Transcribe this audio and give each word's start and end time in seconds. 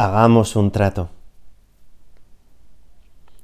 Hagamos 0.00 0.54
un 0.54 0.70
trato. 0.70 1.08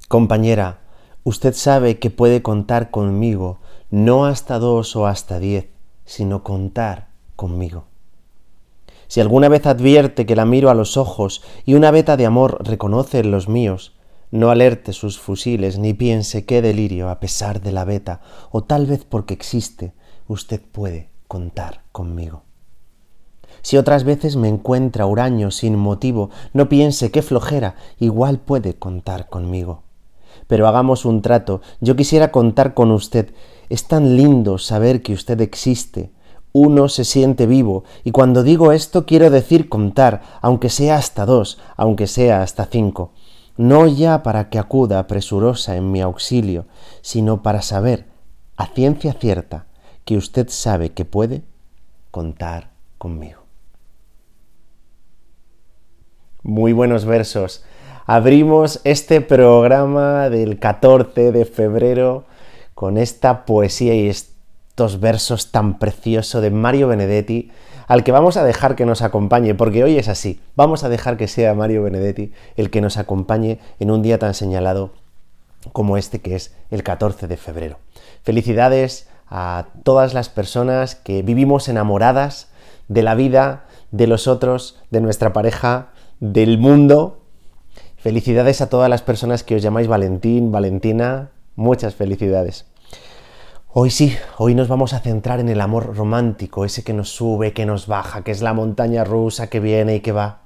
Compañera, 0.06 0.82
usted 1.24 1.52
sabe 1.52 1.98
que 1.98 2.10
puede 2.10 2.42
contar 2.42 2.92
conmigo, 2.92 3.58
no 3.90 4.26
hasta 4.26 4.60
dos 4.60 4.94
o 4.94 5.08
hasta 5.08 5.40
diez, 5.40 5.66
sino 6.04 6.44
contar 6.44 7.08
conmigo. 7.34 7.86
Si 9.08 9.20
alguna 9.20 9.48
vez 9.48 9.66
advierte 9.66 10.26
que 10.26 10.36
la 10.36 10.44
miro 10.44 10.70
a 10.70 10.74
los 10.74 10.96
ojos 10.96 11.42
y 11.64 11.74
una 11.74 11.90
veta 11.90 12.16
de 12.16 12.26
amor 12.26 12.64
reconoce 12.64 13.18
en 13.18 13.32
los 13.32 13.48
míos, 13.48 13.96
no 14.30 14.50
alerte 14.50 14.92
sus 14.92 15.18
fusiles 15.18 15.80
ni 15.80 15.92
piense 15.92 16.46
qué 16.46 16.62
delirio 16.62 17.08
a 17.08 17.18
pesar 17.18 17.62
de 17.62 17.72
la 17.72 17.84
veta, 17.84 18.20
o 18.52 18.62
tal 18.62 18.86
vez 18.86 19.04
porque 19.04 19.34
existe, 19.34 19.92
usted 20.28 20.62
puede 20.62 21.10
contar 21.26 21.82
conmigo. 21.90 22.44
Si 23.64 23.78
otras 23.78 24.04
veces 24.04 24.36
me 24.36 24.48
encuentra 24.50 25.06
huraño 25.06 25.50
sin 25.50 25.78
motivo, 25.78 26.28
no 26.52 26.68
piense 26.68 27.10
qué 27.10 27.22
flojera, 27.22 27.76
igual 27.98 28.38
puede 28.38 28.74
contar 28.74 29.30
conmigo. 29.30 29.84
Pero 30.46 30.68
hagamos 30.68 31.06
un 31.06 31.22
trato, 31.22 31.62
yo 31.80 31.96
quisiera 31.96 32.30
contar 32.30 32.74
con 32.74 32.90
usted. 32.90 33.32
Es 33.70 33.88
tan 33.88 34.18
lindo 34.18 34.58
saber 34.58 35.00
que 35.00 35.14
usted 35.14 35.40
existe. 35.40 36.12
Uno 36.52 36.90
se 36.90 37.06
siente 37.06 37.46
vivo, 37.46 37.84
y 38.04 38.10
cuando 38.10 38.42
digo 38.42 38.70
esto 38.70 39.06
quiero 39.06 39.30
decir 39.30 39.70
contar, 39.70 40.20
aunque 40.42 40.68
sea 40.68 40.96
hasta 40.96 41.24
dos, 41.24 41.58
aunque 41.78 42.06
sea 42.06 42.42
hasta 42.42 42.66
cinco. 42.66 43.12
No 43.56 43.86
ya 43.86 44.22
para 44.22 44.50
que 44.50 44.58
acuda 44.58 45.06
presurosa 45.06 45.74
en 45.74 45.90
mi 45.90 46.02
auxilio, 46.02 46.66
sino 47.00 47.42
para 47.42 47.62
saber, 47.62 48.04
a 48.58 48.66
ciencia 48.66 49.14
cierta, 49.14 49.68
que 50.04 50.18
usted 50.18 50.50
sabe 50.50 50.92
que 50.92 51.06
puede 51.06 51.44
contar 52.10 52.72
conmigo. 52.98 53.43
Muy 56.44 56.74
buenos 56.74 57.06
versos. 57.06 57.64
Abrimos 58.04 58.82
este 58.84 59.22
programa 59.22 60.28
del 60.28 60.58
14 60.58 61.32
de 61.32 61.46
febrero 61.46 62.24
con 62.74 62.98
esta 62.98 63.46
poesía 63.46 63.94
y 63.94 64.10
estos 64.10 65.00
versos 65.00 65.52
tan 65.52 65.78
preciosos 65.78 66.42
de 66.42 66.50
Mario 66.50 66.88
Benedetti, 66.88 67.50
al 67.86 68.04
que 68.04 68.12
vamos 68.12 68.36
a 68.36 68.44
dejar 68.44 68.76
que 68.76 68.84
nos 68.84 69.00
acompañe, 69.00 69.54
porque 69.54 69.84
hoy 69.84 69.96
es 69.96 70.08
así, 70.08 70.38
vamos 70.54 70.84
a 70.84 70.90
dejar 70.90 71.16
que 71.16 71.28
sea 71.28 71.54
Mario 71.54 71.82
Benedetti 71.82 72.34
el 72.56 72.68
que 72.68 72.82
nos 72.82 72.98
acompañe 72.98 73.58
en 73.80 73.90
un 73.90 74.02
día 74.02 74.18
tan 74.18 74.34
señalado 74.34 74.92
como 75.72 75.96
este 75.96 76.20
que 76.20 76.34
es 76.34 76.54
el 76.70 76.82
14 76.82 77.26
de 77.26 77.38
febrero. 77.38 77.78
Felicidades 78.22 79.08
a 79.30 79.68
todas 79.82 80.12
las 80.12 80.28
personas 80.28 80.94
que 80.94 81.22
vivimos 81.22 81.70
enamoradas 81.70 82.48
de 82.88 83.02
la 83.02 83.14
vida, 83.14 83.64
de 83.92 84.06
los 84.06 84.28
otros, 84.28 84.78
de 84.90 85.00
nuestra 85.00 85.32
pareja, 85.32 85.88
del 86.32 86.56
mundo. 86.56 87.20
Felicidades 87.98 88.62
a 88.62 88.70
todas 88.70 88.88
las 88.88 89.02
personas 89.02 89.44
que 89.44 89.56
os 89.56 89.62
llamáis 89.62 89.88
Valentín, 89.88 90.50
Valentina. 90.50 91.32
Muchas 91.54 91.94
felicidades. 91.94 92.64
Hoy 93.74 93.90
sí, 93.90 94.16
hoy 94.38 94.54
nos 94.54 94.68
vamos 94.68 94.94
a 94.94 95.00
centrar 95.00 95.38
en 95.40 95.50
el 95.50 95.60
amor 95.60 95.94
romántico, 95.94 96.64
ese 96.64 96.82
que 96.82 96.94
nos 96.94 97.10
sube, 97.10 97.52
que 97.52 97.66
nos 97.66 97.86
baja, 97.86 98.24
que 98.24 98.30
es 98.30 98.40
la 98.40 98.54
montaña 98.54 99.04
rusa 99.04 99.48
que 99.48 99.60
viene 99.60 99.96
y 99.96 100.00
que 100.00 100.12
va. 100.12 100.44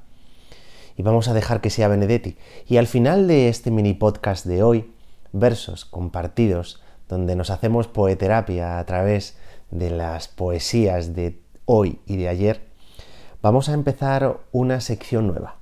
Y 0.96 1.02
vamos 1.02 1.28
a 1.28 1.34
dejar 1.34 1.60
que 1.60 1.70
sea 1.70 1.86
Benedetti. 1.86 2.36
Y 2.66 2.78
al 2.78 2.88
final 2.88 3.28
de 3.28 3.48
este 3.48 3.70
mini 3.70 3.94
podcast 3.94 4.46
de 4.46 4.64
hoy, 4.64 4.92
versos 5.30 5.84
compartidos, 5.84 6.82
donde 7.08 7.36
nos 7.36 7.50
hacemos 7.50 7.86
poeterapia 7.86 8.80
a 8.80 8.84
través 8.84 9.36
de 9.70 9.90
las 9.90 10.26
poesías 10.26 11.14
de 11.14 11.40
hoy 11.66 12.00
y 12.04 12.16
de 12.16 12.28
ayer, 12.28 12.62
vamos 13.42 13.68
a 13.68 13.74
empezar 13.74 14.40
una 14.50 14.80
sección 14.80 15.28
nueva. 15.28 15.57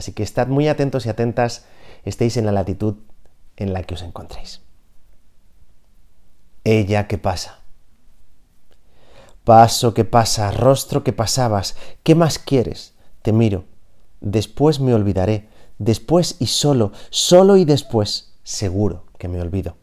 Así 0.00 0.12
que 0.12 0.22
estad 0.22 0.46
muy 0.46 0.66
atentos 0.66 1.04
y 1.04 1.10
atentas, 1.10 1.66
estéis 2.04 2.38
en 2.38 2.46
la 2.46 2.52
latitud 2.52 2.94
en 3.58 3.74
la 3.74 3.82
que 3.82 3.92
os 3.92 4.00
encontréis. 4.00 4.62
Ella 6.64 7.06
que 7.06 7.18
pasa. 7.18 7.58
Paso 9.44 9.92
que 9.92 10.06
pasa, 10.06 10.52
rostro 10.52 11.04
que 11.04 11.12
pasabas, 11.12 11.76
¿qué 12.02 12.14
más 12.14 12.38
quieres? 12.38 12.94
Te 13.20 13.34
miro. 13.34 13.64
Después 14.22 14.80
me 14.80 14.94
olvidaré, 14.94 15.50
después 15.76 16.36
y 16.38 16.46
solo, 16.46 16.92
solo 17.10 17.58
y 17.58 17.66
después, 17.66 18.32
seguro 18.42 19.04
que 19.18 19.28
me 19.28 19.42
olvido. 19.42 19.76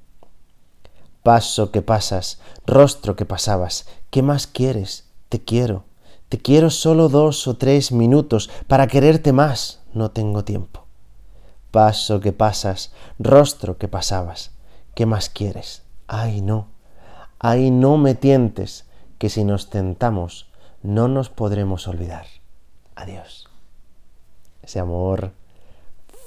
Paso 1.21 1.69
que 1.71 1.83
pasas, 1.83 2.39
rostro 2.65 3.15
que 3.15 3.25
pasabas, 3.25 3.85
¿qué 4.09 4.23
más 4.23 4.47
quieres? 4.47 5.05
Te 5.29 5.43
quiero, 5.43 5.83
te 6.27 6.39
quiero 6.39 6.71
solo 6.71 7.07
dos 7.07 7.47
o 7.47 7.55
tres 7.55 7.91
minutos, 7.91 8.49
para 8.65 8.87
quererte 8.87 9.31
más 9.31 9.81
no 9.97 10.11
tengo 10.11 10.43
tiempo. 10.43 10.85
Paso 11.71 12.19
que 12.19 12.31
pasas, 12.31 12.93
rostro 13.19 13.77
que 13.77 13.87
pasabas, 13.87 14.51
¿qué 14.95 15.05
más 15.05 15.29
quieres? 15.29 15.83
Ay, 16.07 16.41
no, 16.41 16.67
ay, 17.39 17.71
no 17.71 17.97
me 17.97 18.15
tientes, 18.15 18.85
que 19.17 19.29
si 19.29 19.43
nos 19.43 19.69
tentamos 19.69 20.47
no 20.83 21.07
nos 21.07 21.29
podremos 21.29 21.87
olvidar. 21.87 22.25
Adiós. 22.95 23.47
Ese 24.61 24.79
amor 24.79 25.31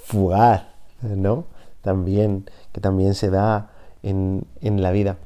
fugaz, 0.05 0.63
¿no? 1.01 1.45
También, 1.81 2.49
que 2.71 2.81
también 2.81 3.15
se 3.15 3.29
da 3.29 3.71
en, 4.03 4.45
en 4.61 4.81
la 4.81 4.91
vida. 4.91 5.17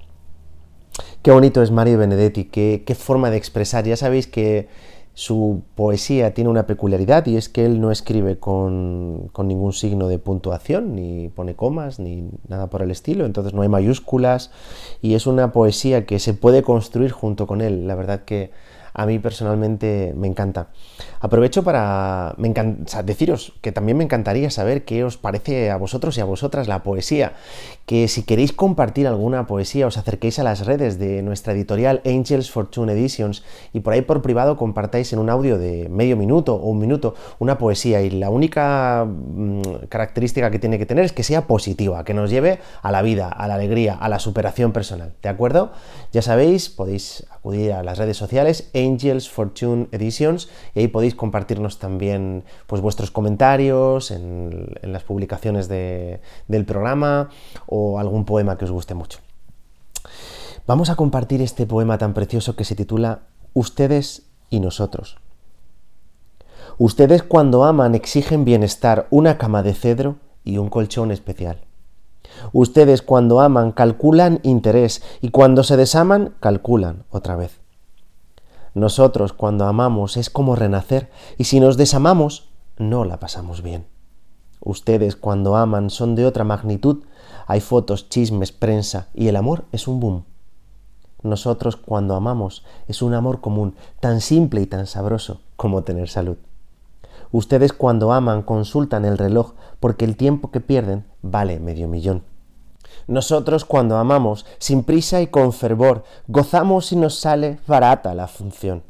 Qué 1.22 1.32
bonito 1.32 1.62
es 1.62 1.72
Mario 1.72 1.98
Benedetti, 1.98 2.46
qué, 2.46 2.84
qué 2.86 2.96
forma 2.96 3.30
de 3.30 3.38
expresar. 3.38 3.84
Ya 3.84 3.98
sabéis 3.98 4.28
que 4.28 4.70
su 5.16 5.64
poesía 5.76 6.34
tiene 6.34 6.50
una 6.50 6.68
peculiaridad 6.68 7.26
y 7.26 7.38
es 7.38 7.48
que 7.48 7.66
él 7.66 7.80
no 7.80 7.90
escribe 7.90 8.38
con, 8.38 9.30
con, 9.32 9.48
ningún 9.48 9.72
signo 9.72 10.10
de 10.10 10.20
puntuación, 10.20 10.94
ni 10.94 11.30
pone 11.30 11.56
comas, 11.56 12.00
ni 12.00 12.30
nada 12.50 12.70
por 12.70 12.82
el 12.82 12.92
estilo, 12.92 13.26
entonces 13.26 13.54
no 13.54 13.62
hay 13.62 13.70
mayúsculas 13.70 14.52
y 15.02 15.14
es 15.14 15.26
una 15.26 15.54
poesía 15.54 16.06
que 16.06 16.20
se 16.20 16.34
puede 16.34 16.64
construir 16.64 17.12
junto 17.12 17.48
con 17.48 17.62
él. 17.62 17.88
La 17.88 17.96
verdad 17.96 18.26
que 18.26 18.52
a 18.96 19.06
mí 19.06 19.20
personalmente 19.20 20.14
me 20.16 20.28
encanta. 20.28 20.70
Aprovecho 21.20 21.64
para 21.64 22.34
deciros 23.04 23.54
que 23.62 23.74
también 23.74 23.98
me 23.98 24.06
encantaría 24.06 24.50
saber 24.50 24.86
qué 24.86 25.04
os 25.04 25.18
parece 25.18 25.70
a 25.70 25.78
vosotros 25.78 26.18
y 26.18 26.22
a 26.22 26.26
vosotras 26.26 26.70
la 26.70 26.82
poesía, 26.82 27.34
que 27.86 28.08
si 28.08 28.24
queréis 28.24 28.54
compartir 28.54 29.06
alguna 29.06 29.48
poesía 29.48 29.86
os 29.88 29.98
acerquéis 29.98 30.40
a 30.40 30.44
las 30.44 30.66
redes 30.66 30.98
de 30.98 31.22
nuestra 31.24 31.54
editorial 31.54 32.02
Angels 32.06 32.50
Fortune 32.50 32.94
Editions 32.94 33.44
y 33.74 33.82
por 33.82 33.94
ahí 33.94 34.02
por 34.02 34.22
privado 34.22 34.56
compartáis 34.56 35.12
en 35.12 35.20
un 35.20 35.30
audio 35.30 35.58
de 35.58 35.90
medio 35.90 36.16
minuto 36.16 36.56
o 36.56 36.70
un 36.70 36.80
minuto 36.80 37.16
una 37.40 37.58
poesía 37.58 38.02
y 38.02 38.10
la 38.12 38.30
única 38.30 39.06
mm, 39.06 39.88
característica 39.90 40.50
que 40.52 40.60
tiene 40.60 40.78
que 40.78 40.86
tener 40.86 41.04
es 41.04 41.12
que 41.12 41.24
sea 41.24 41.48
positiva, 41.48 42.06
que 42.06 42.14
nos 42.14 42.30
lleve 42.30 42.60
a 42.82 42.92
la 42.92 43.02
vida, 43.02 43.28
a 43.28 43.48
la 43.50 43.56
alegría, 43.56 43.96
a 43.96 44.08
la 44.08 44.20
superación 44.20 44.72
personal, 44.72 45.14
¿de 45.22 45.30
acuerdo? 45.30 45.74
Ya 46.14 46.22
sabéis, 46.22 46.70
podéis 46.70 47.26
a 47.46 47.84
las 47.84 48.00
redes 48.00 48.18
sociales 48.18 48.72
Angels 48.74 49.30
Fortune 49.30 49.88
Editions 49.92 50.50
y 50.74 50.80
ahí 50.80 50.88
podéis 50.88 51.14
compartirnos 51.14 51.78
también 51.78 52.44
pues, 52.66 52.82
vuestros 52.82 53.12
comentarios 53.12 54.10
en, 54.10 54.68
las 54.82 55.04
publicaciones 55.04 55.70
del 55.70 56.66
programa 56.66 57.30
o 57.68 58.00
algún 58.00 58.26
poema 58.26 58.58
que 58.58 58.66
os 58.66 58.72
guste 58.72 58.96
mucho. 58.96 59.20
Vamos 60.66 60.90
a 60.90 60.96
compartir 60.96 61.42
este 61.44 61.68
poema 61.68 62.00
tan 62.00 62.16
precioso 62.16 62.56
que 62.56 62.64
se 62.64 62.76
titula 62.76 63.28
Ustedes 63.54 64.24
y 64.50 64.60
nosotros. 64.60 65.18
Ustedes 66.80 67.22
cuando 67.22 67.64
aman 67.64 67.94
exigen 67.94 68.44
bienestar, 68.44 69.08
una 69.12 69.38
cama 69.38 69.62
de 69.62 69.76
cedro 69.76 70.16
y 70.44 70.58
un 70.58 70.70
colchón 70.70 71.12
especial. 71.12 71.65
Ustedes 72.54 73.02
cuando 73.02 73.40
aman 73.40 73.72
calculan 73.72 74.40
interés 74.44 75.02
y 75.22 75.30
cuando 75.30 75.64
se 75.64 75.78
desaman 75.78 76.34
calculan 76.40 77.04
otra 77.10 77.36
vez. 77.36 77.60
Nosotros 78.74 79.34
cuando 79.34 79.66
amamos 79.66 80.18
es 80.18 80.30
como 80.30 80.56
renacer 80.56 81.10
y 81.38 81.46
si 81.46 81.60
nos 81.60 81.78
desamamos 81.78 82.50
no 82.78 83.06
la 83.06 83.20
pasamos 83.20 83.62
bien. 83.62 83.86
Ustedes 84.60 85.16
cuando 85.16 85.56
aman 85.56 85.90
son 85.90 86.16
de 86.16 86.26
otra 86.26 86.44
magnitud, 86.44 87.04
hay 87.48 87.62
fotos, 87.62 88.10
chismes, 88.10 88.52
prensa 88.52 89.08
y 89.14 89.28
el 89.28 89.36
amor 89.36 89.66
es 89.72 89.88
un 89.88 90.00
boom. 90.00 90.24
Nosotros 91.24 91.76
cuando 91.76 92.16
amamos 92.16 92.64
es 92.88 93.02
un 93.02 93.14
amor 93.14 93.42
común, 93.42 93.76
tan 94.00 94.22
simple 94.22 94.62
y 94.62 94.66
tan 94.66 94.88
sabroso 94.88 95.40
como 95.56 95.84
tener 95.84 96.10
salud. 96.10 96.38
Ustedes 97.32 97.74
cuando 97.74 98.14
aman 98.14 98.42
consultan 98.42 99.06
el 99.06 99.18
reloj 99.18 99.54
porque 99.80 100.06
el 100.06 100.16
tiempo 100.16 100.52
que 100.52 100.62
pierden 100.62 101.06
vale 101.22 101.60
medio 101.60 101.88
millón. 101.88 102.24
Nosotros 103.08 103.66
cuando 103.66 103.98
amamos, 103.98 104.46
sin 104.58 104.84
prisa 104.84 105.22
y 105.22 105.28
con 105.28 105.54
fervor, 105.54 106.04
gozamos 106.28 106.92
y 106.92 106.96
nos 106.96 107.20
sale 107.20 107.60
barata 107.68 108.14
la 108.14 108.28
función. 108.28 108.84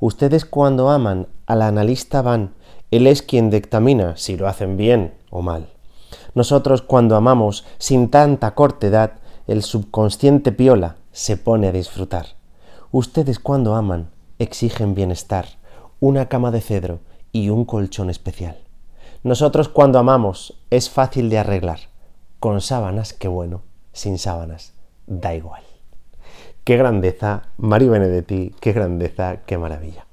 Ustedes 0.00 0.44
cuando 0.44 0.90
aman, 0.90 1.26
al 1.46 1.62
analista 1.62 2.22
van, 2.22 2.54
él 2.90 3.06
es 3.06 3.22
quien 3.22 3.50
dictamina 3.50 4.16
si 4.16 4.36
lo 4.36 4.46
hacen 4.46 4.76
bien 4.76 5.14
o 5.30 5.42
mal. 5.42 5.68
Nosotros 6.34 6.82
cuando 6.82 7.16
amamos, 7.16 7.64
sin 7.78 8.10
tanta 8.10 8.54
cortedad, 8.54 9.14
el 9.46 9.62
subconsciente 9.62 10.52
piola 10.52 10.96
se 11.10 11.36
pone 11.36 11.68
a 11.68 11.72
disfrutar. 11.72 12.26
Ustedes 12.92 13.38
cuando 13.38 13.74
aman, 13.74 14.10
exigen 14.38 14.94
bienestar, 14.94 15.46
una 16.00 16.28
cama 16.28 16.50
de 16.50 16.60
cedro 16.60 17.00
y 17.38 17.50
un 17.50 17.64
colchón 17.64 18.10
especial. 18.10 18.58
Nosotros 19.22 19.68
cuando 19.68 19.98
amamos 19.98 20.58
es 20.70 20.90
fácil 20.90 21.30
de 21.30 21.38
arreglar. 21.38 21.78
Con 22.40 22.60
sábanas, 22.60 23.12
qué 23.12 23.28
bueno. 23.28 23.62
Sin 23.92 24.18
sábanas, 24.18 24.74
da 25.06 25.34
igual. 25.34 25.62
Qué 26.64 26.76
grandeza, 26.76 27.44
Mario 27.56 27.92
Benedetti, 27.92 28.54
qué 28.60 28.72
grandeza, 28.72 29.38
qué 29.46 29.56
maravilla. 29.56 30.06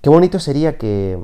Qué 0.00 0.10
bonito 0.10 0.38
sería 0.38 0.78
que 0.78 1.18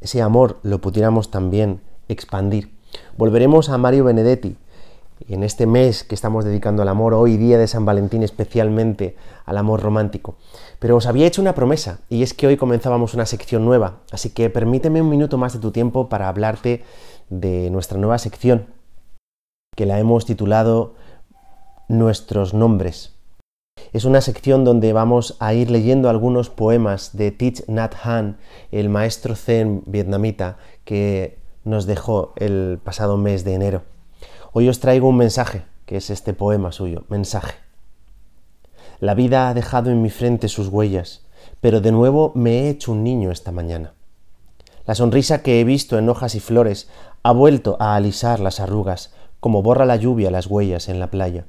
ese 0.00 0.22
amor 0.22 0.58
lo 0.62 0.80
pudiéramos 0.80 1.30
también 1.30 1.80
expandir. 2.08 2.72
Volveremos 3.16 3.68
a 3.68 3.78
Mario 3.78 4.04
Benedetti 4.04 4.56
en 5.28 5.42
este 5.42 5.66
mes 5.66 6.04
que 6.04 6.14
estamos 6.14 6.44
dedicando 6.44 6.82
al 6.82 6.88
amor, 6.88 7.14
hoy 7.14 7.36
día 7.36 7.58
de 7.58 7.68
San 7.68 7.84
Valentín 7.84 8.22
especialmente 8.22 9.16
al 9.44 9.58
amor 9.58 9.80
romántico. 9.80 10.36
Pero 10.78 10.96
os 10.96 11.06
había 11.06 11.26
hecho 11.26 11.42
una 11.42 11.54
promesa 11.54 12.00
y 12.08 12.22
es 12.22 12.34
que 12.34 12.46
hoy 12.46 12.56
comenzábamos 12.56 13.14
una 13.14 13.26
sección 13.26 13.64
nueva, 13.64 14.00
así 14.10 14.30
que 14.30 14.50
permíteme 14.50 15.02
un 15.02 15.08
minuto 15.08 15.38
más 15.38 15.52
de 15.52 15.58
tu 15.58 15.70
tiempo 15.70 16.08
para 16.08 16.28
hablarte 16.28 16.84
de 17.30 17.70
nuestra 17.70 17.98
nueva 17.98 18.18
sección, 18.18 18.66
que 19.76 19.86
la 19.86 19.98
hemos 19.98 20.26
titulado 20.26 20.94
Nuestros 21.88 22.54
nombres. 22.54 23.14
Es 23.92 24.04
una 24.04 24.20
sección 24.20 24.64
donde 24.64 24.92
vamos 24.92 25.36
a 25.40 25.54
ir 25.54 25.70
leyendo 25.70 26.08
algunos 26.08 26.50
poemas 26.50 27.16
de 27.16 27.30
Thich 27.32 27.66
Nhat 27.68 27.94
Hanh, 28.02 28.36
el 28.70 28.88
maestro 28.88 29.34
zen 29.34 29.82
vietnamita 29.86 30.56
que 30.84 31.38
nos 31.64 31.86
dejó 31.86 32.32
el 32.36 32.80
pasado 32.82 33.16
mes 33.16 33.44
de 33.44 33.54
enero. 33.54 33.91
Hoy 34.52 34.68
os 34.68 34.80
traigo 34.80 35.08
un 35.08 35.16
mensaje, 35.16 35.62
que 35.86 35.96
es 35.96 36.10
este 36.10 36.34
poema 36.34 36.72
suyo, 36.72 37.04
mensaje. 37.08 37.54
La 39.00 39.14
vida 39.14 39.48
ha 39.48 39.54
dejado 39.54 39.90
en 39.90 40.02
mi 40.02 40.10
frente 40.10 40.48
sus 40.48 40.68
huellas, 40.68 41.26
pero 41.60 41.80
de 41.80 41.92
nuevo 41.92 42.32
me 42.34 42.60
he 42.60 42.68
hecho 42.68 42.92
un 42.92 43.02
niño 43.02 43.30
esta 43.30 43.52
mañana. 43.52 43.94
La 44.86 44.94
sonrisa 44.94 45.42
que 45.42 45.60
he 45.60 45.64
visto 45.64 45.98
en 45.98 46.08
hojas 46.08 46.34
y 46.34 46.40
flores 46.40 46.88
ha 47.22 47.32
vuelto 47.32 47.76
a 47.80 47.94
alisar 47.94 48.40
las 48.40 48.60
arrugas, 48.60 49.12
como 49.40 49.62
borra 49.62 49.86
la 49.86 49.96
lluvia 49.96 50.30
las 50.30 50.46
huellas 50.46 50.88
en 50.88 51.00
la 51.00 51.10
playa. 51.10 51.46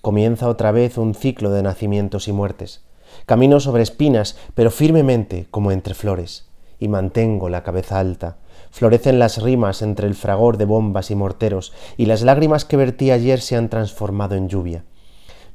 Comienza 0.00 0.48
otra 0.48 0.72
vez 0.72 0.98
un 0.98 1.14
ciclo 1.14 1.50
de 1.50 1.62
nacimientos 1.62 2.28
y 2.28 2.32
muertes. 2.32 2.84
Camino 3.26 3.60
sobre 3.60 3.82
espinas, 3.82 4.36
pero 4.54 4.70
firmemente 4.70 5.46
como 5.50 5.70
entre 5.70 5.94
flores, 5.94 6.48
y 6.78 6.88
mantengo 6.88 7.48
la 7.48 7.62
cabeza 7.62 8.00
alta, 8.00 8.38
Florecen 8.70 9.18
las 9.18 9.42
rimas 9.42 9.82
entre 9.82 10.06
el 10.06 10.14
fragor 10.14 10.56
de 10.56 10.64
bombas 10.64 11.10
y 11.10 11.14
morteros, 11.14 11.72
y 11.96 12.06
las 12.06 12.22
lágrimas 12.22 12.64
que 12.64 12.76
vertí 12.76 13.10
ayer 13.10 13.40
se 13.40 13.56
han 13.56 13.68
transformado 13.68 14.34
en 14.34 14.48
lluvia. 14.48 14.84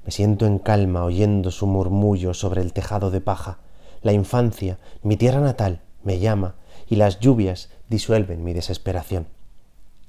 Me 0.06 0.12
siento 0.12 0.46
en 0.46 0.60
calma 0.60 1.04
oyendo 1.04 1.52
su 1.52 1.68
murmullo 1.68 2.34
sobre 2.34 2.62
el 2.62 2.74
tejado 2.74 3.12
de 3.12 3.22
paja. 3.22 3.60
La 4.02 4.14
infancia, 4.14 4.78
mi 5.04 5.18
tierra 5.18 5.42
natal, 5.42 5.82
me 6.04 6.20
llama, 6.20 6.56
y 6.88 6.96
las 6.96 7.20
lluvias 7.20 7.70
disuelven 7.90 8.44
mi 8.44 8.54
desesperación. 8.54 9.28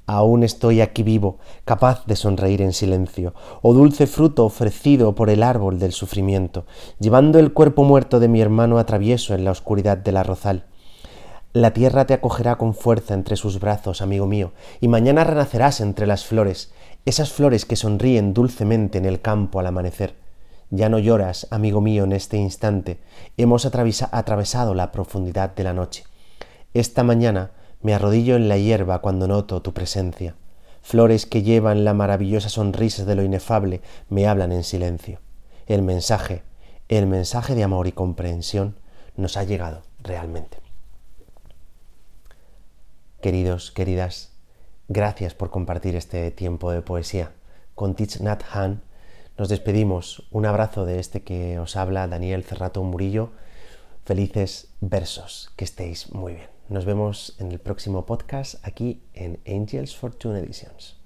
Aún 0.06 0.42
estoy 0.42 0.80
aquí 0.80 1.02
vivo, 1.02 1.36
capaz 1.66 2.06
de 2.06 2.16
sonreír 2.16 2.62
en 2.62 2.72
silencio, 2.72 3.34
o 3.60 3.74
dulce 3.74 4.06
fruto 4.06 4.46
ofrecido 4.46 5.14
por 5.14 5.28
el 5.28 5.42
árbol 5.42 5.78
del 5.78 5.92
sufrimiento, 5.92 6.64
llevando 6.98 7.38
el 7.38 7.52
cuerpo 7.52 7.84
muerto 7.84 8.18
de 8.18 8.28
mi 8.28 8.40
hermano 8.40 8.78
a 8.78 8.86
travieso 8.86 9.34
en 9.34 9.44
la 9.44 9.50
oscuridad 9.50 9.98
del 9.98 10.16
arrozal. 10.16 10.64
La 11.54 11.72
tierra 11.72 12.04
te 12.04 12.12
acogerá 12.12 12.56
con 12.56 12.74
fuerza 12.74 13.14
entre 13.14 13.36
sus 13.36 13.58
brazos, 13.58 14.02
amigo 14.02 14.26
mío, 14.26 14.52
y 14.82 14.88
mañana 14.88 15.24
renacerás 15.24 15.80
entre 15.80 16.06
las 16.06 16.26
flores, 16.26 16.72
esas 17.06 17.32
flores 17.32 17.64
que 17.64 17.74
sonríen 17.74 18.34
dulcemente 18.34 18.98
en 18.98 19.06
el 19.06 19.22
campo 19.22 19.58
al 19.58 19.66
amanecer. 19.66 20.14
Ya 20.68 20.90
no 20.90 20.98
lloras, 20.98 21.46
amigo 21.50 21.80
mío, 21.80 22.04
en 22.04 22.12
este 22.12 22.36
instante. 22.36 22.98
Hemos 23.38 23.64
atravesado 23.64 24.74
la 24.74 24.92
profundidad 24.92 25.54
de 25.54 25.64
la 25.64 25.72
noche. 25.72 26.04
Esta 26.74 27.02
mañana 27.02 27.52
me 27.80 27.94
arrodillo 27.94 28.36
en 28.36 28.50
la 28.50 28.58
hierba 28.58 29.00
cuando 29.00 29.26
noto 29.26 29.62
tu 29.62 29.72
presencia. 29.72 30.34
Flores 30.82 31.24
que 31.24 31.42
llevan 31.42 31.82
la 31.82 31.94
maravillosa 31.94 32.50
sonrisa 32.50 33.06
de 33.06 33.14
lo 33.14 33.22
inefable 33.22 33.80
me 34.10 34.26
hablan 34.26 34.52
en 34.52 34.64
silencio. 34.64 35.20
El 35.66 35.80
mensaje, 35.80 36.42
el 36.88 37.06
mensaje 37.06 37.54
de 37.54 37.64
amor 37.64 37.86
y 37.86 37.92
comprensión 37.92 38.76
nos 39.16 39.38
ha 39.38 39.44
llegado 39.44 39.82
realmente. 40.02 40.67
Queridos, 43.20 43.72
queridas, 43.72 44.30
gracias 44.86 45.34
por 45.34 45.50
compartir 45.50 45.96
este 45.96 46.30
tiempo 46.30 46.70
de 46.70 46.82
poesía. 46.82 47.32
Con 47.74 47.96
Teach 47.96 48.20
Nat 48.20 48.44
Han 48.52 48.82
nos 49.36 49.48
despedimos. 49.48 50.28
Un 50.30 50.46
abrazo 50.46 50.84
de 50.84 51.00
este 51.00 51.24
que 51.24 51.58
os 51.58 51.74
habla 51.74 52.06
Daniel 52.06 52.44
Cerrato 52.44 52.80
Murillo. 52.84 53.30
Felices 54.04 54.74
versos. 54.80 55.50
Que 55.56 55.64
estéis 55.64 56.12
muy 56.12 56.34
bien. 56.34 56.48
Nos 56.68 56.84
vemos 56.84 57.34
en 57.40 57.50
el 57.50 57.58
próximo 57.58 58.06
podcast 58.06 58.64
aquí 58.64 59.02
en 59.14 59.40
Angels 59.46 59.96
Fortune 59.96 60.38
Editions. 60.38 60.97